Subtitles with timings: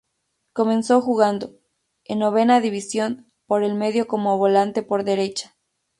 [0.53, 1.59] Comenzó jugando,
[2.05, 5.55] en Novena División, por el medio como volante por derecha.